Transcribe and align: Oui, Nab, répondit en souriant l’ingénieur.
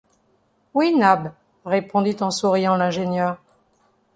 Oui, 0.73 0.95
Nab, 0.95 1.31
répondit 1.63 2.17
en 2.21 2.31
souriant 2.31 2.75
l’ingénieur. 2.75 3.39